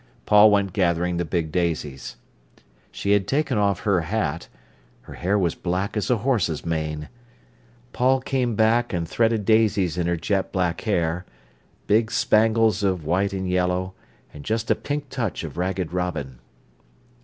Paul 0.25 0.49
went 0.49 0.73
gathering 0.73 1.17
the 1.17 1.25
big 1.25 1.51
daisies. 1.51 2.15
She 2.91 3.11
had 3.11 3.27
taken 3.27 3.59
off 3.59 3.81
her 3.81 4.01
hat; 4.01 4.47
her 5.01 5.13
hair 5.13 5.37
was 5.37 5.53
black 5.53 5.95
as 5.95 6.09
a 6.09 6.17
horse's 6.17 6.65
mane. 6.65 7.07
Paul 7.93 8.19
came 8.19 8.55
back 8.55 8.93
and 8.93 9.07
threaded 9.07 9.45
daisies 9.45 9.99
in 9.99 10.07
her 10.07 10.17
jet 10.17 10.51
black 10.51 10.81
hair—big 10.81 12.09
spangles 12.09 12.81
of 12.81 13.05
white 13.05 13.31
and 13.31 13.47
yellow, 13.47 13.93
and 14.33 14.43
just 14.43 14.71
a 14.71 14.75
pink 14.75 15.07
touch 15.09 15.43
of 15.43 15.55
ragged 15.55 15.93
robin. 15.93 16.39